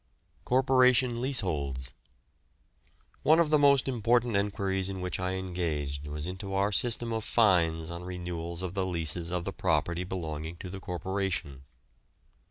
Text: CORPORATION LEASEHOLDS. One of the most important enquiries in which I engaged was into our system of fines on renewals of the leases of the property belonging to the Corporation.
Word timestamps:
CORPORATION 0.45 1.21
LEASEHOLDS. 1.21 1.91
One 3.21 3.39
of 3.39 3.51
the 3.51 3.59
most 3.59 3.87
important 3.87 4.35
enquiries 4.35 4.89
in 4.89 4.99
which 4.99 5.19
I 5.19 5.33
engaged 5.33 6.07
was 6.07 6.25
into 6.25 6.55
our 6.55 6.71
system 6.71 7.13
of 7.13 7.23
fines 7.23 7.91
on 7.91 8.03
renewals 8.03 8.63
of 8.63 8.73
the 8.73 8.83
leases 8.87 9.29
of 9.29 9.45
the 9.45 9.53
property 9.53 10.03
belonging 10.03 10.55
to 10.55 10.71
the 10.71 10.79
Corporation. 10.79 11.65